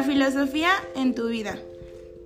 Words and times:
La 0.00 0.06
filosofía 0.06 0.70
en 0.96 1.14
tu 1.14 1.28
vida. 1.28 1.58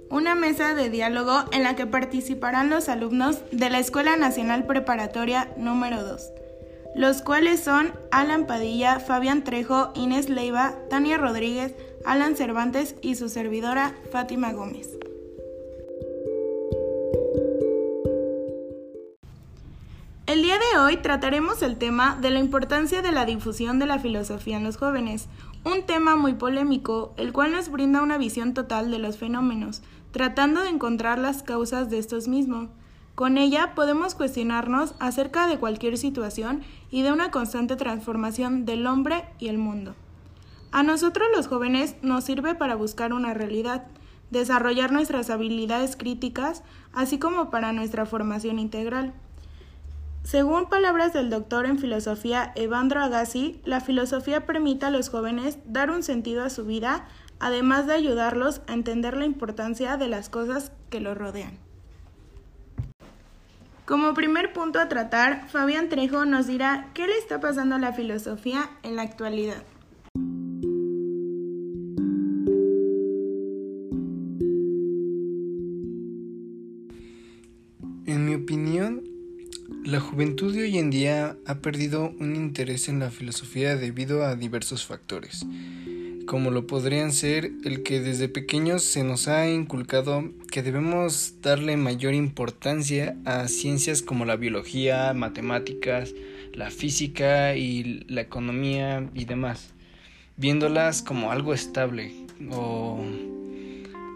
Una 0.09 0.37
mesa 0.37 0.77
de 0.77 0.91
diálogo 0.91 1.43
en 1.51 1.65
la 1.65 1.75
que 1.75 1.89
participarán 1.89 2.71
los 2.71 2.89
alumnos 2.89 3.39
de 3.51 3.69
la 3.69 3.81
Escuela 3.81 4.17
Nacional 4.17 4.65
Preparatoria 4.65 5.53
número 5.57 6.05
2, 6.05 6.23
los 6.95 7.21
cuales 7.21 7.59
son 7.59 7.93
Alan 8.13 8.47
Padilla, 8.47 9.01
Fabián 9.01 9.43
Trejo, 9.43 9.91
Inés 9.97 10.29
Leiva, 10.29 10.77
Tania 10.89 11.19
Rodríguez, 11.19 11.75
Alan 12.05 12.37
Cervantes 12.37 12.95
y 13.03 13.17
su 13.17 13.29
servidora 13.29 13.93
Fátima 14.13 14.53
Gómez. 14.53 14.91
El 20.29 20.43
día 20.43 20.59
de 20.59 20.79
hoy 20.79 20.97
trataremos 20.99 21.61
el 21.63 21.77
tema 21.77 22.17
de 22.21 22.31
la 22.31 22.39
importancia 22.39 23.03
de 23.03 23.11
la 23.11 23.25
difusión 23.25 23.81
de 23.81 23.87
la 23.87 23.99
filosofía 23.99 24.59
en 24.59 24.65
los 24.65 24.77
jóvenes, 24.77 25.29
un 25.65 25.85
tema 25.87 26.15
muy 26.15 26.35
polémico, 26.35 27.15
el 27.17 27.33
cual 27.33 27.53
nos 27.53 27.71
brinda 27.71 28.03
una 28.03 28.19
visión 28.19 28.55
total 28.55 28.91
de 28.91 28.99
los 28.99 29.17
fenómenos, 29.17 29.83
tratando 30.13 30.61
de 30.61 30.69
encontrar 30.69 31.19
las 31.19 31.43
causas 31.43 31.91
de 31.91 31.99
estos 31.99 32.29
mismos. 32.29 32.69
Con 33.15 33.39
ella 33.39 33.75
podemos 33.75 34.15
cuestionarnos 34.15 34.95
acerca 34.99 35.47
de 35.47 35.59
cualquier 35.59 35.97
situación 35.97 36.63
y 36.91 37.03
de 37.03 37.13
una 37.13 37.31
constante 37.31 37.77
transformación 37.77 38.67
del 38.67 38.87
hombre 38.87 39.25
y 39.39 39.49
el 39.49 39.59
mundo. 39.59 39.95
A 40.71 40.83
nosotros 40.83 41.29
los 41.35 41.47
jóvenes 41.47 41.97
nos 42.03 42.25
sirve 42.25 42.55
para 42.55 42.75
buscar 42.75 43.13
una 43.13 43.33
realidad, 43.33 43.87
desarrollar 44.31 44.93
nuestras 44.93 45.31
habilidades 45.31 45.97
críticas, 45.97 46.65
así 46.93 47.19
como 47.19 47.51
para 47.51 47.73
nuestra 47.73 48.05
formación 48.07 48.59
integral. 48.59 49.15
Según 50.25 50.71
palabras 50.71 51.13
del 51.13 51.29
doctor 51.29 51.67
en 51.67 51.79
filosofía 51.79 52.53
Evandro 52.57 53.03
Agassi, 53.03 53.61
la 53.65 53.83
filosofía 53.83 54.47
permite 54.47 54.87
a 54.87 54.91
los 54.91 55.11
jóvenes 55.11 55.59
dar 55.67 55.91
un 55.91 56.03
sentido 56.03 56.43
a 56.43 56.51
su 56.51 56.65
vida, 56.65 57.07
además 57.41 57.87
de 57.87 57.93
ayudarlos 57.93 58.63
a 58.67 58.73
entender 58.73 59.19
la 59.19 59.27
importancia 59.27 59.99
de 59.99 60.09
las 60.09 60.31
cosas 60.31 60.73
que 60.89 61.01
los 61.01 61.17
rodean. 61.17 61.59
Como 63.85 64.15
primer 64.15 64.55
punto 64.55 64.81
a 64.81 64.89
tratar, 64.89 65.47
Fabián 65.51 65.91
Trejo 65.91 66.25
nos 66.25 66.47
dirá 66.47 66.89
qué 66.95 67.07
le 67.07 67.19
está 67.19 67.39
pasando 67.41 67.75
a 67.75 67.79
la 67.79 67.93
filosofía 67.93 68.71
en 68.83 68.97
la 68.97 69.03
actualidad. 69.03 69.63
Juventud 80.15 80.55
de 80.55 80.63
hoy 80.63 80.79
en 80.79 80.91
día 80.91 81.37
ha 81.45 81.57
perdido 81.57 82.15
un 82.21 82.37
interés 82.37 82.89
en 82.89 83.01
la 83.01 83.11
filosofía 83.11 83.75
debido 83.75 84.25
a 84.25 84.37
diversos 84.37 84.87
factores, 84.87 85.45
como 86.25 86.53
lo 86.53 86.69
podrían 86.69 87.11
ser 87.11 87.51
el 87.65 87.83
que 87.83 87.99
desde 87.99 88.29
pequeños 88.29 88.85
se 88.85 89.03
nos 89.03 89.27
ha 89.27 89.51
inculcado 89.51 90.31
que 90.53 90.63
debemos 90.63 91.43
darle 91.43 91.77
mayor 91.77 92.15
importancia 92.15 93.17
a 93.25 93.49
ciencias 93.49 94.03
como 94.03 94.25
la 94.25 94.37
biología, 94.37 95.13
matemáticas, 95.15 96.15
la 96.53 96.71
física 96.71 97.57
y 97.57 98.05
la 98.07 98.21
economía 98.21 99.11
y 99.15 99.25
demás, 99.25 99.75
viéndolas 100.37 101.03
como 101.03 101.33
algo 101.33 101.55
estable 101.55 102.13
o 102.53 103.05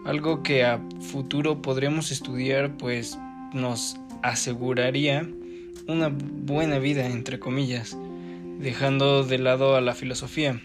algo 0.05 0.43
que 0.43 0.63
a 0.63 0.79
futuro 1.01 1.61
podremos 1.61 2.09
estudiar 2.11 2.77
pues 2.77 3.17
nos 3.53 3.97
aseguraría 4.23 5.27
una 5.89 6.09
buena 6.09 6.77
vida, 6.77 7.07
entre 7.07 7.39
comillas, 7.39 7.97
dejando 8.59 9.23
de 9.23 9.39
lado 9.39 9.75
a 9.75 9.81
la 9.81 9.95
filosofía, 9.95 10.61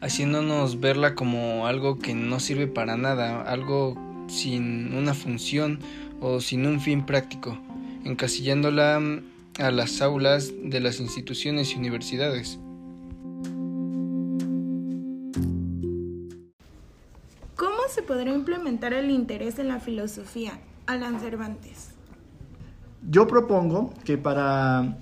haciéndonos 0.00 0.80
verla 0.80 1.14
como 1.14 1.66
algo 1.66 1.98
que 1.98 2.14
no 2.14 2.38
sirve 2.38 2.66
para 2.66 2.96
nada, 2.96 3.42
algo 3.42 3.96
sin 4.28 4.94
una 4.94 5.14
función 5.14 5.78
o 6.20 6.40
sin 6.40 6.66
un 6.66 6.80
fin 6.80 7.06
práctico, 7.06 7.58
encasillándola 8.04 9.00
a 9.58 9.70
las 9.70 10.02
aulas 10.02 10.52
de 10.62 10.80
las 10.80 11.00
instituciones 11.00 11.72
y 11.72 11.76
universidades. 11.78 12.58
¿Cómo 17.56 17.78
se 17.88 18.02
podrá 18.02 18.30
implementar 18.30 18.92
el 18.92 19.10
interés 19.10 19.58
en 19.58 19.68
la 19.68 19.80
filosofía? 19.80 20.60
Alan 20.86 21.18
Cervantes. 21.18 21.97
Yo 23.02 23.26
propongo 23.26 23.94
que 24.04 24.18
para 24.18 24.96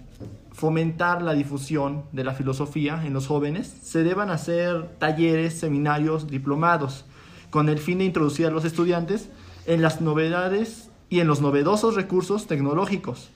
fomentar 0.52 1.22
la 1.22 1.34
difusión 1.34 2.04
de 2.12 2.24
la 2.24 2.32
filosofía 2.32 3.02
en 3.04 3.12
los 3.12 3.26
jóvenes 3.26 3.66
se 3.82 4.02
deban 4.02 4.30
hacer 4.30 4.88
talleres, 4.98 5.58
seminarios, 5.58 6.28
diplomados, 6.28 7.04
con 7.50 7.68
el 7.68 7.78
fin 7.78 7.98
de 7.98 8.04
introducir 8.04 8.46
a 8.46 8.50
los 8.50 8.64
estudiantes 8.64 9.28
en 9.66 9.82
las 9.82 10.00
novedades 10.00 10.90
y 11.10 11.20
en 11.20 11.26
los 11.26 11.40
novedosos 11.40 11.94
recursos 11.94 12.46
tecnológicos. 12.46 13.30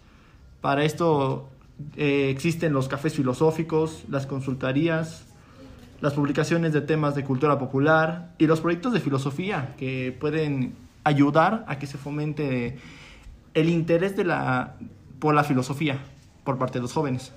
Para 0.60 0.84
esto 0.84 1.48
eh, 1.97 2.31
existen 2.31 2.72
los 2.72 2.88
cafés 2.88 3.15
filosóficos, 3.15 4.04
las 4.09 4.27
consultarías, 4.27 5.25
las 6.00 6.15
publicaciones 6.15 6.72
de 6.72 6.81
temas 6.81 7.15
de 7.15 7.25
cultura 7.25 7.59
popular 7.59 8.32
y 8.38 8.47
los 8.47 8.60
proyectos 8.60 8.92
de 8.92 9.00
filosofía 9.00 9.75
que 9.78 10.16
pueden 10.19 10.75
ayudar 11.04 11.65
a 11.69 11.78
que 11.78 11.87
se 11.87 11.98
fomente 11.98 12.78
el 13.55 13.69
interés 13.69 14.16
de 14.16 14.25
la, 14.25 14.77
por 15.19 15.34
la 15.34 15.44
filosofía 15.44 15.99
por 16.44 16.59
parte 16.59 16.78
de 16.78 16.83
los 16.83 16.93
jóvenes. 16.93 17.33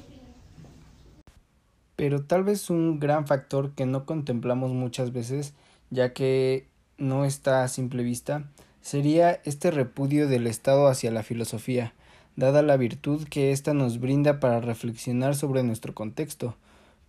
Pero 1.96 2.24
tal 2.24 2.44
vez 2.44 2.70
un 2.70 3.00
gran 3.00 3.28
factor 3.28 3.72
que 3.72 3.86
no 3.86 4.06
contemplamos 4.06 4.72
muchas 4.72 5.12
veces, 5.14 5.54
ya 5.90 6.14
que 6.14 6.68
no 6.98 7.26
está 7.26 7.64
a 7.64 7.68
simple 7.68 8.04
vista, 8.04 8.46
sería 8.82 9.42
este 9.46 9.72
repudio 9.72 10.28
del 10.28 10.48
Estado 10.48 10.88
hacia 10.88 11.12
la 11.12 11.24
filosofía, 11.24 11.94
dada 12.36 12.62
la 12.62 12.78
virtud 12.78 13.28
que 13.28 13.52
ésta 13.52 13.74
nos 13.74 14.00
brinda 14.00 14.40
para 14.40 14.60
reflexionar 14.60 15.36
sobre 15.36 15.64
nuestro 15.64 15.94
contexto, 15.94 16.56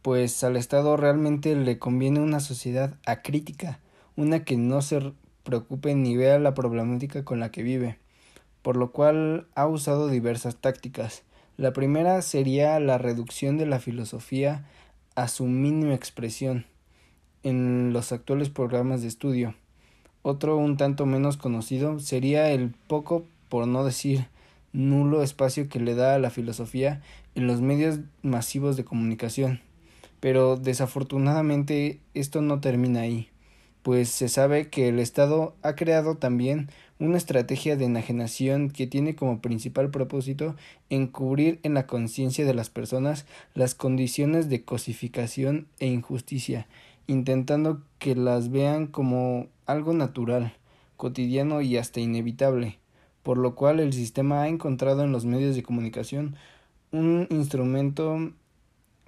pues 0.03 0.45
al 0.45 0.57
Estado 0.57 0.97
realmente 0.97 1.57
le 1.57 1.79
conviene 1.79 2.21
una 2.21 2.41
sociedad 2.41 2.95
acrítica, 3.07 3.81
una 4.17 4.45
que 4.45 4.57
no 4.57 4.83
se 4.83 5.13
preocupe 5.43 5.95
ni 5.95 6.17
vea 6.17 6.39
la 6.39 6.55
problemática 6.55 7.25
con 7.25 7.41
la 7.41 7.51
que 7.51 7.63
vive 7.63 7.99
por 8.65 8.79
lo 8.79 8.93
cual 8.93 9.47
ha 9.55 9.67
usado 9.67 10.09
diversas 10.09 10.57
tácticas. 10.57 11.23
La 11.59 11.75
primera 11.75 12.23
sería 12.23 12.81
la 12.81 12.97
reducción 12.97 13.59
de 13.59 13.67
la 13.67 13.79
filosofía 13.79 14.65
a 15.15 15.29
su 15.29 15.45
mínima 15.45 15.93
expresión 15.93 16.65
en 17.43 17.93
los 17.93 18.11
actuales 18.11 18.49
programas 18.49 19.03
de 19.03 19.09
estudio. 19.09 19.55
Otro 20.23 20.57
un 20.57 20.79
tanto 20.79 21.05
menos 21.05 21.37
conocido 21.37 22.01
sería 22.01 22.53
el 22.53 22.71
poco, 22.89 23.27
por 23.51 23.69
no 23.69 23.85
decir 23.85 24.29
nulo 24.73 25.23
espacio 25.23 25.69
que 25.69 25.79
le 25.79 25.95
da 25.95 26.15
a 26.15 26.19
la 26.19 26.31
filosofía 26.31 27.03
en 27.35 27.47
los 27.47 27.61
medios 27.61 28.01
masivos 28.23 28.79
de 28.79 28.85
comunicación. 28.87 29.61
Pero 30.21 30.57
desafortunadamente 30.57 32.01
esto 32.15 32.41
no 32.41 32.61
termina 32.61 33.01
ahí, 33.01 33.29
pues 33.83 34.09
se 34.09 34.31
sabe 34.31 34.71
que 34.71 34.89
el 34.89 35.01
Estado 35.01 35.55
ha 35.61 35.75
creado 35.75 36.17
también 36.17 36.71
una 37.05 37.19
estrategia 37.19 37.77
de 37.77 37.85
enajenación 37.85 38.71
que 38.71 38.87
tiene 38.87 39.15
como 39.15 39.41
principal 39.41 39.91
propósito 39.91 40.57
encubrir 40.91 41.61
en 41.63 41.75
la 41.75 41.87
conciencia 41.87 42.47
de 42.47 42.55
las 42.55 42.71
personas 42.71 43.27
las 43.55 43.75
condiciones 43.75 44.49
de 44.49 44.65
cosificación 44.65 45.67
e 45.79 45.87
injusticia, 45.87 46.67
intentando 47.07 47.83
que 47.99 48.15
las 48.15 48.51
vean 48.51 48.87
como 48.87 49.49
algo 49.67 49.93
natural, 49.93 50.55
cotidiano 50.97 51.61
y 51.61 51.77
hasta 51.77 52.01
inevitable, 52.01 52.79
por 53.23 53.39
lo 53.39 53.55
cual 53.55 53.81
el 53.81 53.93
sistema 53.93 54.43
ha 54.43 54.49
encontrado 54.49 55.05
en 55.05 55.13
los 55.13 55.25
medios 55.25 55.55
de 55.55 55.63
comunicación 55.63 56.37
un 56.91 57.27
instrumento 57.31 58.33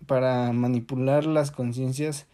para 0.06 0.52
manipular 0.52 1.24
las 1.24 1.50
conciencias 1.50 2.26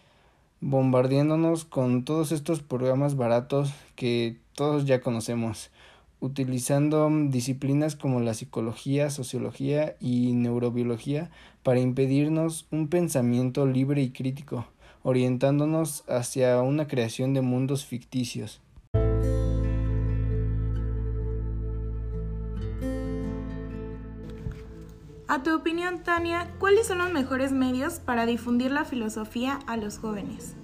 bombardeándonos 0.62 1.64
con 1.64 2.04
todos 2.04 2.30
estos 2.30 2.62
programas 2.62 3.16
baratos 3.16 3.74
que 3.96 4.38
todos 4.54 4.86
ya 4.86 5.00
conocemos, 5.00 5.70
utilizando 6.20 7.10
disciplinas 7.28 7.96
como 7.96 8.20
la 8.20 8.32
psicología, 8.32 9.10
sociología 9.10 9.96
y 10.00 10.32
neurobiología 10.34 11.32
para 11.64 11.80
impedirnos 11.80 12.66
un 12.70 12.86
pensamiento 12.86 13.66
libre 13.66 14.02
y 14.02 14.10
crítico, 14.10 14.66
orientándonos 15.02 16.04
hacia 16.08 16.62
una 16.62 16.86
creación 16.86 17.34
de 17.34 17.42
mundos 17.42 17.84
ficticios. 17.84 18.60
A 25.28 25.42
tu 25.42 25.54
opinión, 25.54 26.02
Tania, 26.02 26.50
¿cuáles 26.58 26.86
son 26.86 26.98
los 26.98 27.12
mejores 27.12 27.52
medios 27.52 27.94
para 28.00 28.26
difundir 28.26 28.70
la 28.70 28.84
filosofía 28.84 29.60
a 29.66 29.76
los 29.76 29.98
jóvenes? 29.98 30.54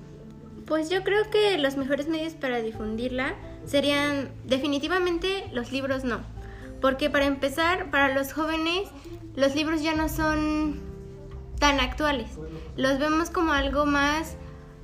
Pues 0.67 0.91
yo 0.91 1.03
creo 1.05 1.31
que 1.31 1.57
los 1.59 1.77
mejores 1.77 2.09
medios 2.09 2.35
para 2.35 2.61
difundirla 2.61 3.35
serían 3.65 4.31
definitivamente 4.45 5.49
los 5.53 5.73
libros 5.73 6.05
no. 6.05 6.21
Porque 6.81 7.09
para 7.09 7.27
empezar, 7.27 7.91
para 7.91 8.15
los 8.15 8.33
jóvenes, 8.33 8.89
los 9.35 9.55
libros 9.55 9.83
ya 9.83 9.95
no 9.95 10.09
son 10.09 10.81
tan 11.59 11.81
actuales. 11.81 12.31
Los 12.77 12.99
vemos 12.99 13.31
como 13.31 13.53
algo 13.53 13.87
más 13.87 14.37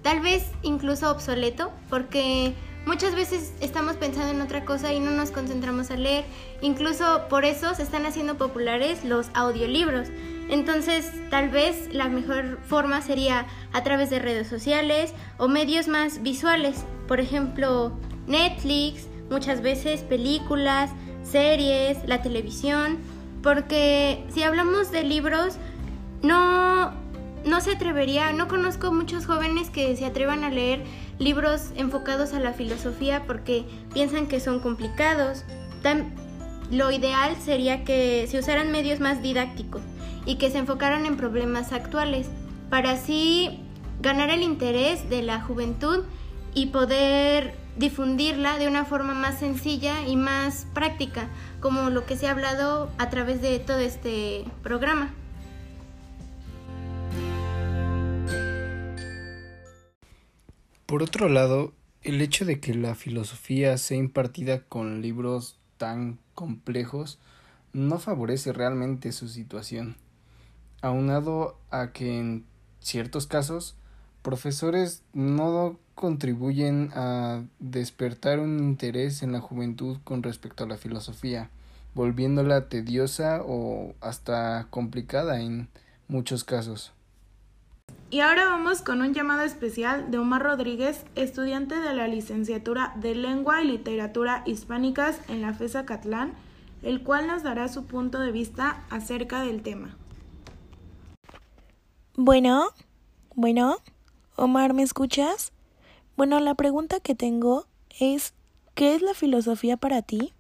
tal 0.03 0.21
vez 0.21 0.45
incluso 0.63 1.11
obsoleto, 1.11 1.73
porque 1.91 2.55
muchas 2.87 3.15
veces 3.15 3.53
estamos 3.61 3.97
pensando 3.97 4.31
en 4.31 4.41
otra 4.41 4.65
cosa 4.65 4.93
y 4.93 5.01
no 5.01 5.11
nos 5.11 5.31
concentramos 5.31 5.91
a 5.91 5.97
leer. 5.97 6.25
Incluso 6.61 7.23
por 7.29 7.45
eso 7.45 7.75
se 7.75 7.83
están 7.83 8.07
haciendo 8.07 8.37
populares 8.37 9.05
los 9.05 9.29
audiolibros. 9.35 10.09
Entonces, 10.49 11.11
tal 11.31 11.49
vez 11.49 11.93
la 11.93 12.09
mejor 12.09 12.59
forma 12.67 13.01
sería 13.01 13.47
a 13.73 13.83
través 13.83 14.11
de 14.11 14.19
redes 14.19 14.49
sociales 14.49 15.15
o 15.39 15.49
medios 15.49 15.89
más 15.89 16.23
visuales. 16.23 16.85
Por 17.09 17.21
ejemplo, 17.21 17.93
Netflix, 18.27 19.07
muchas 19.31 19.63
veces 19.63 20.03
películas, 20.03 20.91
series, 21.23 21.99
la 22.07 22.23
televisión. 22.23 22.99
Porque 23.43 24.25
si 24.33 24.43
hablamos 24.43 24.91
de 24.91 25.05
libros, 25.05 25.57
no, 26.23 26.93
no 27.45 27.61
se 27.61 27.73
atrevería, 27.73 28.33
no 28.33 28.49
conozco 28.49 28.93
muchos 28.93 29.27
jóvenes 29.27 29.71
que 29.71 29.97
se 29.97 30.07
atrevan 30.07 30.45
a 30.45 30.51
leer 30.51 30.83
libros 31.19 31.71
enfocados 31.77 32.33
a 32.33 32.41
la 32.41 32.53
filosofía 32.53 33.25
porque 33.27 33.65
piensan 33.93 34.27
que 34.27 34.41
son 34.41 34.61
complicados. 34.61 35.45
lo 36.71 36.91
ideal 36.91 37.37
sería 37.45 37.85
que 37.85 38.27
se 38.29 38.39
usaran 38.39 38.73
medios 38.73 39.01
más 39.01 39.23
didácticos 39.23 39.83
y 40.27 40.37
que 40.37 40.51
se 40.51 40.59
enfocaran 40.59 41.07
en 41.07 41.17
problemas 41.17 41.73
actuales 41.73 42.29
para 42.71 42.93
así 42.93 43.61
ganar 44.01 44.31
el 44.31 44.43
interés 44.43 45.09
de 45.09 45.23
la 45.23 45.41
juventud 45.41 46.05
y 46.55 46.67
poder 46.67 47.55
difundirla 47.77 48.59
de 48.59 48.69
una 48.69 48.85
forma 48.85 49.15
más 49.15 49.39
sencilla 49.39 50.07
y 50.07 50.17
más 50.17 50.67
práctica, 50.75 51.29
como 51.61 51.91
lo 51.91 52.07
que 52.07 52.17
se 52.17 52.29
ha 52.29 52.31
hablado 52.31 52.91
a 52.99 53.11
través 53.11 53.43
de 53.43 53.59
todo 53.59 53.79
este 53.79 54.45
programa. 54.63 55.13
Por 60.87 61.03
otro 61.03 61.31
lado, 61.31 61.73
el 62.03 62.21
hecho 62.21 62.45
de 62.45 62.61
que 62.61 62.75
la 62.75 62.95
filosofía 62.95 63.79
sea 63.79 63.97
impartida 63.97 64.65
con 64.65 65.01
libros 65.01 65.59
tan 65.79 66.19
complejos 66.35 67.19
no 67.73 67.99
favorece 67.99 68.53
realmente 68.53 69.11
su 69.13 69.29
situación, 69.29 69.97
aunado 70.83 71.59
a 71.71 71.93
que 71.93 72.19
en 72.19 72.45
ciertos 72.81 73.27
casos 73.27 73.77
profesores 74.21 75.03
no 75.15 75.79
contribuyen 75.95 76.91
a 76.95 77.43
despertar 77.61 78.39
un 78.39 78.59
interés 78.59 79.23
en 79.23 79.33
la 79.33 79.41
juventud 79.41 79.97
con 80.05 80.23
respecto 80.23 80.65
a 80.65 80.67
la 80.67 80.77
filosofía, 80.77 81.49
volviéndola 81.95 82.69
tediosa 82.69 83.41
o 83.43 83.95
hasta 84.03 84.67
complicada 84.69 85.41
en 85.41 85.69
muchos 86.09 86.45
casos. 86.45 86.93
Y 88.15 88.21
ahora 88.21 88.45
vamos 88.45 88.81
con 88.81 89.03
un 89.03 89.13
llamado 89.13 89.43
especial 89.43 90.13
de 90.13 90.19
Omar 90.19 90.41
Rodríguez, 90.41 91.05
estudiante 91.17 91.75
de 91.75 91.95
la 91.95 92.07
licenciatura 92.07 92.93
de 92.95 93.17
Lengua 93.17 93.61
y 93.61 93.67
Literatura 93.67 94.45
Hispánicas 94.47 95.19
en 95.27 95.43
la 95.43 95.53
FESA 95.53 95.85
Catlán, 95.85 96.33
el 96.85 97.03
cual 97.03 97.27
nos 97.27 97.43
dará 97.43 97.67
su 97.67 97.87
punto 97.87 98.21
de 98.21 98.31
vista 98.31 98.85
acerca 98.89 99.43
del 99.43 99.63
tema. 99.63 99.97
Bueno, 102.15 102.71
bueno, 103.35 103.83
Omar, 104.37 104.75
¿me 104.75 104.85
escuchas? 104.85 105.51
Bueno, 106.17 106.39
la 106.39 106.55
pregunta 106.55 107.01
que 107.01 107.17
tengo 107.17 107.67
es, 107.99 108.33
¿qué 108.77 108.95
es 108.95 109.03
la 109.03 109.15
filosofía 109.15 109.77
para 109.77 110.03
ti? 110.03 110.33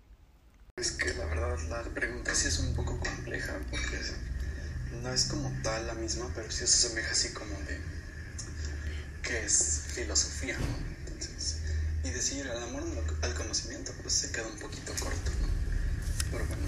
Es 0.76 0.93
que 0.93 1.12
la 1.15 1.26
verdad 1.26 1.59
la 1.69 1.82
pregunta 1.93 2.37
sí 2.37 2.47
es 2.47 2.61
un 2.61 2.73
poco 2.76 3.00
compleja 3.00 3.59
porque 3.69 3.97
no 5.02 5.12
es 5.12 5.25
como 5.25 5.50
tal 5.62 5.87
la 5.87 5.94
misma, 5.94 6.31
pero 6.35 6.50
sí 6.50 6.58
se 6.58 6.87
asemeja 6.87 7.12
así 7.12 7.31
como 7.31 7.55
de 7.69 7.81
qué 9.23 9.44
es 9.44 9.82
filosofía, 9.94 10.58
¿no? 10.58 11.12
Entonces, 11.12 11.58
y 12.05 12.11
decir 12.11 12.46
el 12.46 12.62
amor 12.62 12.85
al 13.23 13.35
conocimiento 13.35 13.93
pues 14.02 14.14
se 14.14 14.32
queda 14.32 14.46
un 14.46 14.58
poquito 14.58 14.93
corto, 15.00 15.31
¿no? 15.41 15.49
Pero 16.31 16.46
bueno. 16.46 16.62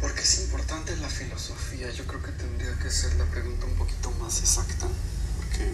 ¿Por 0.00 0.14
qué 0.14 0.22
es 0.22 0.40
importante 0.40 0.96
la 0.96 1.08
filosofía? 1.08 1.90
Yo 1.92 2.06
creo 2.06 2.22
que 2.22 2.32
tendría 2.32 2.76
que 2.78 2.90
ser 2.90 3.14
la 3.14 3.24
pregunta 3.26 3.66
un 3.66 3.76
poquito 3.76 4.10
más 4.12 4.40
exacta, 4.40 4.88
porque 5.36 5.70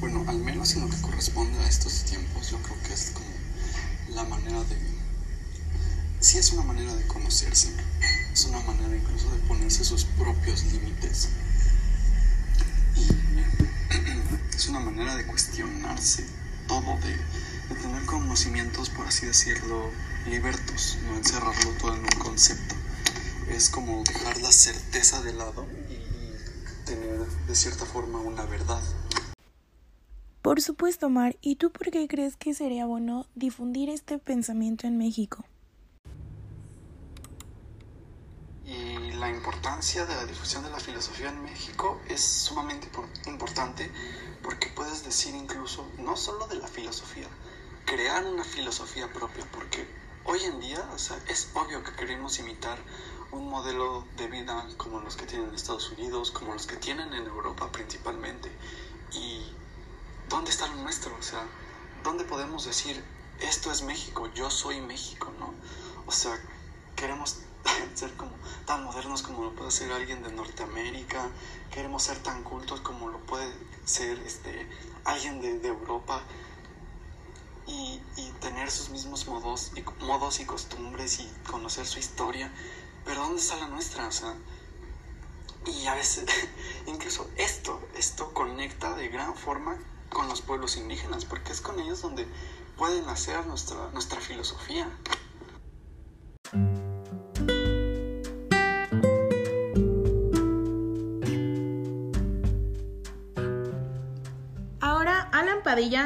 bueno, 0.00 0.24
al 0.28 0.38
menos 0.38 0.74
en 0.74 0.82
lo 0.82 0.90
que 0.90 1.00
corresponde 1.00 1.58
a 1.60 1.68
estos 1.68 2.04
tiempos, 2.04 2.50
yo 2.50 2.60
creo 2.62 2.82
que 2.82 2.92
es 2.92 3.12
como 3.14 3.30
la 4.14 4.24
manera 4.24 4.62
de... 4.64 4.76
Sí 6.20 6.38
es 6.38 6.50
una 6.50 6.62
manera 6.62 6.94
de 6.94 7.06
conocerse, 7.06 7.68
es 8.34 8.46
una 8.46 8.58
manera 8.62 8.96
incluso 8.96 9.30
de 9.30 9.38
ponerse 9.46 9.84
sus 9.84 10.04
propios 10.04 10.64
límites. 10.64 11.28
Y 12.96 13.06
es 14.56 14.68
una 14.68 14.80
manera 14.80 15.14
de 15.14 15.24
cuestionarse 15.24 16.26
todo, 16.66 16.98
de, 16.98 17.16
tener 17.76 18.04
conocimientos, 18.06 18.90
por 18.90 19.06
así 19.06 19.26
decirlo, 19.26 19.88
libertos, 20.28 20.98
no 21.06 21.16
encerrarlo 21.16 21.70
todo 21.80 21.94
en 21.94 22.00
un 22.00 22.18
concepto. 22.18 22.74
Es 23.48 23.70
como 23.70 24.02
dejar 24.02 24.38
la 24.38 24.50
certeza 24.50 25.22
de 25.22 25.32
lado 25.32 25.64
y 25.88 26.86
tener 26.86 27.24
de 27.46 27.54
cierta 27.54 27.86
forma 27.86 28.18
una 28.18 28.42
verdad. 28.46 28.82
Por 30.42 30.60
supuesto, 30.60 31.08
Mar. 31.08 31.36
¿Y 31.40 31.54
tú 31.54 31.70
por 31.70 31.92
qué 31.92 32.08
crees 32.08 32.36
que 32.36 32.52
sería 32.52 32.84
bueno 32.84 33.26
difundir 33.36 33.90
este 33.90 34.18
pensamiento 34.18 34.88
en 34.88 34.98
México? 34.98 35.44
Y 38.66 39.12
la 39.24 39.30
importancia 39.30 40.04
de 40.04 40.14
la 40.14 40.26
difusión 40.26 40.62
de 40.64 40.68
la 40.68 40.78
filosofía 40.78 41.30
en 41.30 41.42
México 41.42 41.98
es 42.10 42.20
sumamente 42.22 42.90
importante 43.24 43.90
porque 44.42 44.68
puedes 44.68 45.02
decir 45.02 45.34
incluso, 45.34 45.88
no 45.96 46.14
solo 46.14 46.46
de 46.46 46.56
la 46.56 46.68
filosofía, 46.68 47.26
crear 47.86 48.22
una 48.26 48.44
filosofía 48.44 49.10
propia, 49.10 49.46
porque 49.50 49.88
hoy 50.26 50.40
en 50.44 50.60
día 50.60 50.86
o 50.92 50.98
sea, 50.98 51.16
es 51.26 51.48
obvio 51.54 51.82
que 51.82 51.94
queremos 51.94 52.38
imitar 52.38 52.76
un 53.30 53.48
modelo 53.48 54.06
de 54.18 54.26
vida 54.26 54.68
como 54.76 55.00
los 55.00 55.16
que 55.16 55.24
tienen 55.24 55.48
en 55.48 55.54
Estados 55.54 55.90
Unidos, 55.92 56.30
como 56.30 56.52
los 56.52 56.66
que 56.66 56.76
tienen 56.76 57.14
en 57.14 57.26
Europa 57.26 57.72
principalmente. 57.72 58.52
Y 59.12 59.50
¿dónde 60.28 60.50
está 60.50 60.66
lo 60.66 60.76
nuestro? 60.82 61.16
O 61.16 61.22
sea, 61.22 61.46
¿dónde 62.02 62.24
podemos 62.24 62.66
decir, 62.66 63.02
esto 63.40 63.72
es 63.72 63.80
México, 63.84 64.28
yo 64.34 64.50
soy 64.50 64.82
México, 64.82 65.32
¿no? 65.38 65.54
O 66.04 66.12
sea, 66.12 66.38
queremos 66.94 67.38
ser 67.94 68.14
como 68.14 68.32
tan 68.66 68.84
modernos 68.84 69.22
como 69.22 69.44
lo 69.44 69.54
puede 69.54 69.70
ser 69.70 69.92
alguien 69.92 70.22
de 70.22 70.32
Norteamérica, 70.32 71.30
queremos 71.70 72.02
ser 72.02 72.18
tan 72.18 72.42
cultos 72.42 72.80
como 72.80 73.08
lo 73.08 73.18
puede 73.20 73.52
ser 73.84 74.18
este, 74.20 74.68
alguien 75.04 75.40
de, 75.40 75.68
Europa 75.68 76.22
y, 77.66 78.00
y, 78.16 78.30
tener 78.40 78.70
sus 78.70 78.90
mismos 78.90 79.26
modos 79.26 79.72
y, 79.74 79.82
modos 80.04 80.40
y 80.40 80.44
costumbres 80.44 81.20
y 81.20 81.28
conocer 81.50 81.86
su 81.86 81.98
historia, 81.98 82.52
pero 83.04 83.22
¿dónde 83.22 83.40
está 83.40 83.56
la 83.56 83.68
nuestra? 83.68 84.06
O 84.06 84.12
sea, 84.12 84.34
y 85.66 85.86
a 85.86 85.94
veces, 85.94 86.26
incluso 86.86 87.28
esto, 87.36 87.80
esto 87.96 88.32
conecta 88.34 88.94
de 88.94 89.08
gran 89.08 89.34
forma 89.34 89.78
con 90.10 90.28
los 90.28 90.42
pueblos 90.42 90.76
indígenas, 90.76 91.24
porque 91.24 91.52
es 91.52 91.60
con 91.60 91.78
ellos 91.80 92.02
donde 92.02 92.26
pueden 92.76 93.08
hacer 93.08 93.46
nuestra, 93.46 93.90
nuestra 93.92 94.20
filosofía. 94.20 94.88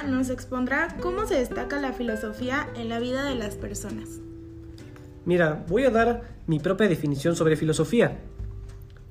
Nos 0.03 0.31
expondrá 0.31 0.97
cómo 1.01 1.27
se 1.27 1.35
destaca 1.35 1.81
la 1.81 1.93
filosofía 1.93 2.69
en 2.77 2.89
la 2.89 2.99
vida 2.99 3.25
de 3.25 3.35
las 3.35 3.57
personas. 3.57 4.21
Mira, 5.25 5.65
voy 5.69 5.85
a 5.85 5.91
dar 5.91 6.23
mi 6.47 6.59
propia 6.59 6.89
definición 6.89 7.37
sobre 7.37 7.57
filosofía, 7.57 8.19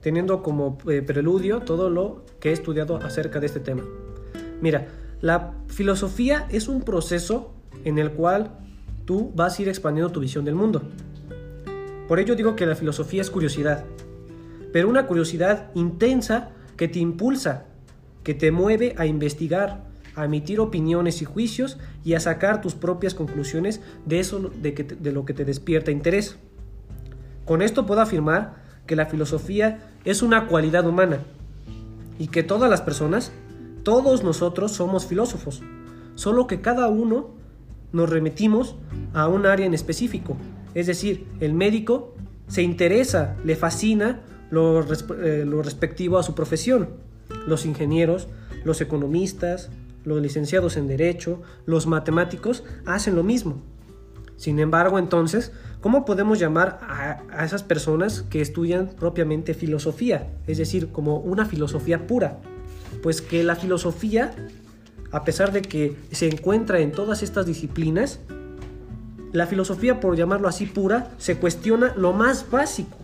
teniendo 0.02 0.42
como 0.42 0.78
eh, 0.90 1.02
preludio 1.02 1.60
todo 1.60 1.90
lo 1.90 2.24
que 2.40 2.50
he 2.50 2.54
estudiado 2.54 2.98
acerca 2.98 3.40
de 3.40 3.46
este 3.46 3.60
tema. 3.60 3.84
Mira, 4.62 4.88
la 5.22 5.54
filosofía 5.68 6.48
es 6.50 6.68
un 6.68 6.82
proceso 6.82 7.54
en 7.84 7.98
el 8.00 8.12
cual 8.12 8.58
tú 9.06 9.32
vas 9.36 9.58
a 9.58 9.62
ir 9.62 9.70
expandiendo 9.70 10.12
tu 10.12 10.20
visión 10.20 10.46
del 10.46 10.56
mundo. 10.56 10.82
Por 12.08 12.20
ello 12.20 12.36
digo 12.36 12.56
que 12.56 12.66
la 12.66 12.76
filosofía 12.76 13.22
es 13.22 13.30
curiosidad, 13.30 13.86
pero 14.72 14.90
una 14.90 15.08
curiosidad 15.08 15.72
intensa 15.76 16.52
que 16.78 16.88
te 16.88 17.00
impulsa, 17.00 17.66
que 18.24 18.34
te 18.34 18.52
mueve 18.52 18.96
a 18.98 19.06
investigar, 19.06 19.86
a 20.18 20.26
emitir 20.26 20.60
opiniones 20.60 21.22
y 21.22 21.26
juicios 21.26 21.78
y 22.04 22.16
a 22.16 22.20
sacar 22.20 22.62
tus 22.62 22.76
propias 22.76 23.14
conclusiones 23.14 23.82
de 24.06 24.20
eso 24.20 24.52
de, 24.62 24.72
de 24.72 25.12
lo 25.12 25.24
que 25.24 25.34
te 25.34 25.46
despierta 25.46 25.92
interés. 25.92 26.38
Con 27.46 27.62
esto 27.62 27.86
puedo 27.86 28.02
afirmar 28.02 28.64
que 28.86 28.96
la 28.96 29.06
filosofía 29.06 29.80
es 30.04 30.22
una 30.22 30.48
cualidad 30.48 30.88
humana 30.88 31.20
y 32.20 32.28
que 32.28 32.44
todas 32.44 32.70
las 32.70 32.82
personas 32.82 33.32
todos 33.88 34.22
nosotros 34.22 34.74
somos 34.74 35.06
filósofos, 35.06 35.62
solo 36.16 36.46
que 36.46 36.60
cada 36.60 36.90
uno 36.90 37.30
nos 37.94 38.10
remitimos 38.10 38.76
a 39.14 39.30
un 39.30 39.46
área 39.46 39.66
en 39.66 39.74
específico. 39.74 40.36
Es 40.74 40.88
decir, 40.88 41.26
el 41.40 41.54
médico 41.54 42.14
se 42.50 42.64
interesa, 42.64 43.38
le 43.46 43.56
fascina 43.56 44.24
lo, 44.50 44.82
eh, 44.82 45.46
respectivo 45.64 46.18
a 46.18 46.24
su 46.24 46.36
profesión. 46.36 46.90
los 47.46 47.66
ingenieros, 47.66 48.28
los 48.66 48.82
economistas, 48.82 49.70
los 50.08 50.22
licenciados 50.22 50.78
en 50.78 50.88
Derecho, 50.88 51.42
los 51.66 51.86
matemáticos 51.86 52.64
hacen 52.86 53.16
lo 53.16 53.24
mismo. 53.24 53.62
Sin 54.38 54.58
embargo, 54.60 55.00
entonces, 55.00 55.52
¿cómo 55.82 56.06
podemos 56.06 56.40
llamar 56.40 56.80
a, 56.82 57.44
esas 57.44 57.62
personas 57.62 58.22
que 58.22 58.40
estudian 58.40 58.88
propiamente 58.88 59.54
filosofía? 59.54 60.30
Es 60.48 60.60
decir, 60.60 60.94
como 60.94 61.18
una 61.18 61.46
filosofía 61.46 62.08
pura. 62.08 62.40
Pues 63.04 63.22
que 63.22 63.44
la 63.44 63.58
filosofía, 63.58 64.34
a 65.12 65.26
pesar 65.26 65.52
de 65.52 65.62
que 65.62 65.98
se 66.12 66.30
encuentra 66.30 66.80
en 66.80 66.94
todas 66.94 67.22
estas 67.22 67.46
disciplinas, 67.46 68.22
la 69.34 69.46
filosofía, 69.46 70.00
por 70.00 70.16
llamarlo 70.16 70.48
así 70.48 70.68
pura, 70.68 71.12
se 71.18 71.36
cuestiona 71.38 71.94
lo 71.98 72.14
más 72.14 72.50
básico. 72.50 72.98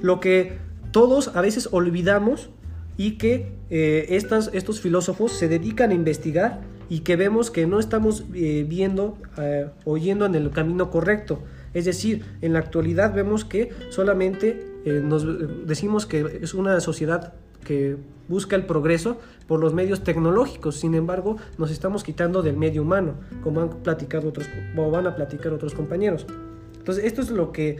Lo 0.00 0.18
que 0.18 0.56
todos 0.92 1.36
a 1.36 1.42
veces 1.42 1.68
olvidamos 1.72 2.48
y 2.96 3.12
que 3.12 3.52
eh, 3.70 4.06
estos 4.10 4.80
filósofos 4.80 5.32
se 5.32 5.48
dedican 5.48 5.90
a 5.90 5.94
investigar 5.94 6.60
y 6.88 7.00
que 7.00 7.16
vemos 7.16 7.50
que 7.50 7.66
no 7.66 7.78
estamos 7.78 8.24
eh, 8.34 8.66
viendo, 8.68 9.16
eh, 9.38 9.68
oyendo 9.84 10.26
en 10.26 10.34
el 10.34 10.50
camino 10.50 10.90
correcto. 10.90 11.40
Es 11.72 11.84
decir, 11.84 12.24
en 12.42 12.52
la 12.52 12.58
actualidad 12.58 13.14
vemos 13.14 13.44
que 13.44 13.70
solamente 13.90 14.66
nos 14.84 15.26
decimos 15.66 16.06
que 16.06 16.40
es 16.42 16.54
una 16.54 16.80
sociedad 16.80 17.34
que 17.64 17.96
busca 18.28 18.56
el 18.56 18.64
progreso 18.64 19.18
por 19.46 19.60
los 19.60 19.74
medios 19.74 20.02
tecnológicos. 20.02 20.76
Sin 20.76 20.94
embargo, 20.94 21.36
nos 21.58 21.70
estamos 21.70 22.02
quitando 22.02 22.42
del 22.42 22.56
medio 22.56 22.82
humano, 22.82 23.14
como 23.42 23.60
han 23.60 23.68
platicado 23.68 24.28
otros, 24.28 24.46
como 24.74 24.90
van 24.90 25.06
a 25.06 25.14
platicar 25.14 25.52
otros 25.52 25.74
compañeros. 25.74 26.26
Entonces, 26.78 27.04
esto 27.04 27.20
es 27.20 27.30
lo 27.30 27.52
que 27.52 27.78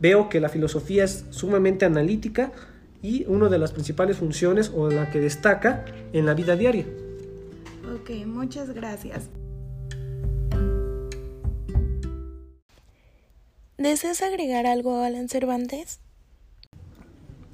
veo 0.00 0.28
que 0.28 0.40
la 0.40 0.48
filosofía 0.48 1.04
es 1.04 1.26
sumamente 1.30 1.84
analítica 1.84 2.52
y 3.02 3.24
una 3.26 3.48
de 3.48 3.58
las 3.58 3.72
principales 3.72 4.18
funciones 4.18 4.72
o 4.74 4.90
la 4.90 5.10
que 5.10 5.20
destaca 5.20 5.84
en 6.12 6.26
la 6.26 6.34
vida 6.34 6.56
diaria. 6.56 6.86
Ok, 7.94 8.10
muchas 8.26 8.70
gracias. 8.70 9.30
¿Deseas 13.78 14.20
agregar 14.20 14.66
algo, 14.66 15.02
Alan 15.02 15.28
Cervantes? 15.28 16.00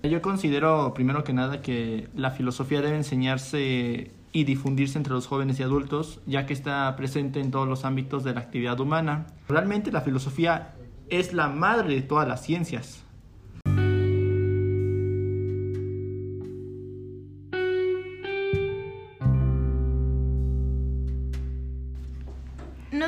Yo 0.03 0.21
considero, 0.23 0.93
primero 0.95 1.25
que 1.25 1.33
nada, 1.33 1.63
que 1.63 2.09
la 2.15 2.31
filosofía 2.31 2.81
debe 2.81 2.97
enseñarse 2.97 4.11
y 4.33 4.45
difundirse 4.45 4.99
entre 4.99 5.13
los 5.13 5.27
jóvenes 5.27 5.59
y 5.61 5.63
adultos, 5.63 6.21
ya 6.27 6.45
que 6.45 6.53
está 6.53 6.95
presente 6.97 7.41
en 7.41 7.51
todos 7.51 7.67
los 7.67 7.85
ámbitos 7.85 8.23
de 8.25 8.35
la 8.35 8.41
actividad 8.41 8.79
humana. 8.81 9.29
Realmente 9.49 9.91
la 9.91 10.01
filosofía 10.03 10.75
es 11.09 11.33
la 11.33 11.49
madre 11.49 11.95
de 11.95 12.03
todas 12.03 12.29
las 12.29 12.45
ciencias. 12.45 13.06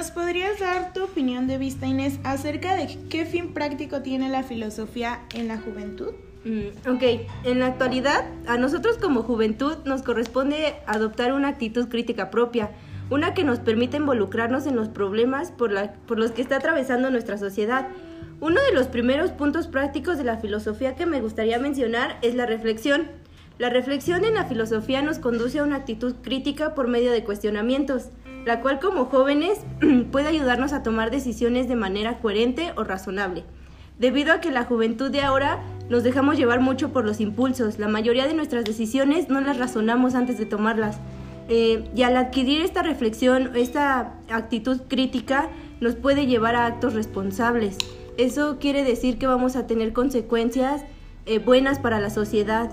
¿Nos 0.09 0.15
podrías 0.25 0.59
dar 0.59 0.95
tu 0.95 1.05
opinión 1.05 1.47
de 1.47 1.59
vista, 1.59 1.87
Inés, 1.87 2.19
acerca 2.25 2.77
de 2.77 2.97
qué 3.11 3.27
fin 3.27 3.53
práctico 3.53 4.00
tiene 4.00 4.31
la 4.31 4.43
filosofía 4.43 5.21
en 5.35 5.49
la 5.49 5.59
juventud? 5.59 6.12
Mm, 6.47 6.88
ok, 6.88 7.03
en 7.45 7.59
la 7.59 7.67
actualidad 7.67 8.25
a 8.47 8.57
nosotros 8.57 8.97
como 8.97 9.23
juventud 9.23 9.77
nos 9.85 10.00
corresponde 10.00 10.77
adoptar 10.87 11.35
una 11.35 11.49
actitud 11.49 11.88
crítica 11.88 12.31
propia, 12.31 12.71
una 13.11 13.35
que 13.35 13.45
nos 13.45 13.59
permite 13.59 13.99
involucrarnos 13.99 14.67
en 14.67 14.77
los 14.77 14.88
problemas 14.88 15.50
por, 15.50 15.75
por 16.07 16.19
los 16.19 16.31
que 16.31 16.41
está 16.41 16.57
atravesando 16.57 17.11
nuestra 17.11 17.37
sociedad. 17.37 17.88
Uno 18.41 18.62
de 18.62 18.73
los 18.73 18.87
primeros 18.87 19.31
puntos 19.33 19.67
prácticos 19.67 20.17
de 20.17 20.25
la 20.25 20.38
filosofía 20.38 20.95
que 20.95 21.05
me 21.05 21.21
gustaría 21.21 21.59
mencionar 21.59 22.17
es 22.23 22.35
la 22.35 22.47
reflexión. 22.47 23.09
La 23.59 23.69
reflexión 23.69 24.25
en 24.25 24.35
la 24.35 24.45
filosofía 24.45 25.03
nos 25.03 25.19
conduce 25.19 25.59
a 25.59 25.65
una 25.65 25.77
actitud 25.77 26.15
crítica 26.23 26.75
por 26.75 26.88
medio 26.88 27.12
de 27.12 27.25
cuestionamientos, 27.25 28.09
la 28.49 28.62
cual 28.62 28.81
como 28.81 29.05
jóvenes 29.05 29.61
puede 30.11 30.28
ayudarnos 30.28 30.73
a 30.73 30.83
tomar 30.83 31.11
decisiones 31.11 31.69
de 31.69 31.76
manera 31.76 32.19
coherente 32.19 32.73
o 32.76 32.83
razonable. 32.83 33.45
Debido 33.99 34.33
a 34.33 34.40
que 34.40 34.50
la 34.50 34.64
juventud 34.64 35.11
de 35.11 35.21
ahora 35.21 35.62
nos 35.90 36.02
dejamos 36.02 36.38
llevar 36.38 36.61
mucho 36.61 36.90
por 36.90 37.05
los 37.05 37.21
impulsos. 37.21 37.78
La 37.78 37.88
mayoría 37.88 38.26
de 38.26 38.33
nuestras 38.33 38.64
decisiones 38.64 39.28
no 39.28 39.43
las 39.43 39.59
razonamos 39.59 40.14
antes 40.14 40.38
de 40.38 40.47
tomarlas. 40.47 40.99
Eh, 41.50 41.85
y 41.95 42.05
al 42.05 42.17
adquirir 42.17 42.62
esta 42.62 42.83
reflexión, 42.83 43.50
esta 43.55 44.14
actitud 44.31 44.81
crítica, 44.88 45.50
nos 45.83 45.95
puede 45.97 46.25
llevar 46.25 46.57
a 46.57 46.64
actos 46.64 46.95
responsables. 46.95 47.76
Eso 48.17 48.57
quiere 48.59 48.83
decir 48.83 49.19
que 49.19 49.26
vamos 49.26 49.57
a 49.57 49.67
tener 49.67 49.93
consecuencias 49.93 50.85
eh, 51.26 51.38
buenas 51.38 51.81
para 51.81 52.00
la 52.00 52.09
sociedad, 52.09 52.71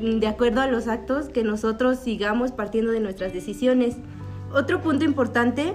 de 0.00 0.26
acuerdo 0.26 0.62
a 0.62 0.68
los 0.68 0.88
actos 0.88 1.28
que 1.28 1.44
nosotros 1.44 1.98
sigamos 1.98 2.50
partiendo 2.50 2.92
de 2.92 3.00
nuestras 3.00 3.34
decisiones. 3.34 3.96
Otro 4.54 4.80
punto 4.80 5.04
importante 5.04 5.74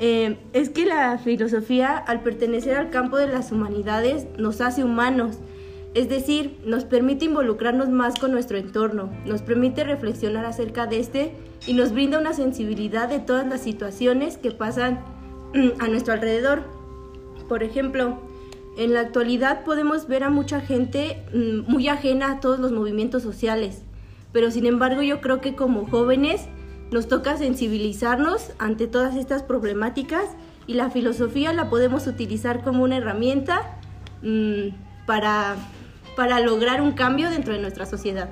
eh, 0.00 0.38
es 0.52 0.70
que 0.70 0.86
la 0.86 1.18
filosofía, 1.18 1.96
al 1.96 2.22
pertenecer 2.22 2.76
al 2.76 2.90
campo 2.90 3.16
de 3.16 3.28
las 3.28 3.52
humanidades, 3.52 4.26
nos 4.36 4.60
hace 4.60 4.84
humanos 4.84 5.38
es 5.94 6.08
decir, 6.08 6.58
nos 6.64 6.84
permite 6.84 7.24
involucrarnos 7.24 7.88
más 7.88 8.18
con 8.18 8.30
nuestro 8.30 8.58
entorno, 8.58 9.10
nos 9.24 9.42
permite 9.42 9.84
reflexionar 9.84 10.44
acerca 10.44 10.86
de 10.86 11.00
este 11.00 11.32
y 11.66 11.72
nos 11.72 11.92
brinda 11.92 12.18
una 12.18 12.34
sensibilidad 12.34 13.08
de 13.08 13.20
todas 13.20 13.46
las 13.46 13.62
situaciones 13.62 14.36
que 14.36 14.50
pasan 14.50 15.00
a 15.80 15.88
nuestro 15.88 16.12
alrededor. 16.12 16.62
Por 17.48 17.62
ejemplo, 17.62 18.18
en 18.76 18.92
la 18.92 19.00
actualidad 19.00 19.64
podemos 19.64 20.06
ver 20.06 20.24
a 20.24 20.30
mucha 20.30 20.60
gente 20.60 21.24
mm, 21.34 21.70
muy 21.70 21.88
ajena 21.88 22.32
a 22.32 22.40
todos 22.40 22.60
los 22.60 22.70
movimientos 22.70 23.22
sociales, 23.22 23.82
pero 24.30 24.50
sin 24.50 24.66
embargo 24.66 25.02
yo 25.02 25.20
creo 25.20 25.40
que 25.40 25.56
como 25.56 25.86
jóvenes 25.86 26.48
nos 26.90 27.08
toca 27.08 27.36
sensibilizarnos 27.36 28.52
ante 28.58 28.86
todas 28.86 29.16
estas 29.16 29.42
problemáticas 29.42 30.24
y 30.66 30.74
la 30.74 30.90
filosofía 30.90 31.52
la 31.52 31.70
podemos 31.70 32.06
utilizar 32.06 32.62
como 32.62 32.84
una 32.84 32.96
herramienta 32.96 33.78
mm, 34.22 35.06
para 35.06 35.56
para 36.18 36.40
lograr 36.40 36.82
un 36.82 36.94
cambio 36.94 37.30
dentro 37.30 37.54
de 37.54 37.60
nuestra 37.60 37.86
sociedad. 37.86 38.28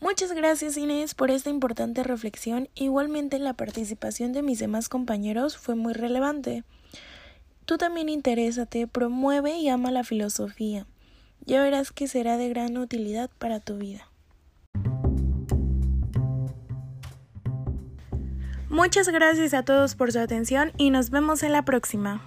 Muchas 0.00 0.32
gracias 0.32 0.76
Inés 0.76 1.14
por 1.14 1.30
esta 1.30 1.50
importante 1.50 2.02
reflexión. 2.02 2.68
Igualmente 2.74 3.38
la 3.38 3.54
participación 3.54 4.32
de 4.32 4.42
mis 4.42 4.58
demás 4.58 4.88
compañeros 4.88 5.56
fue 5.56 5.76
muy 5.76 5.92
relevante. 5.92 6.64
Tú 7.64 7.78
también 7.78 8.08
interésate, 8.08 8.88
promueve 8.88 9.56
y 9.56 9.68
ama 9.68 9.92
la 9.92 10.02
filosofía. 10.02 10.84
Ya 11.46 11.62
verás 11.62 11.92
que 11.92 12.08
será 12.08 12.36
de 12.36 12.48
gran 12.48 12.76
utilidad 12.76 13.30
para 13.38 13.60
tu 13.60 13.76
vida. 13.76 14.08
Muchas 18.68 19.08
gracias 19.08 19.54
a 19.54 19.64
todos 19.64 19.94
por 19.94 20.10
su 20.10 20.18
atención 20.18 20.72
y 20.76 20.90
nos 20.90 21.10
vemos 21.10 21.42
en 21.42 21.52
la 21.52 21.64
próxima. 21.64 22.22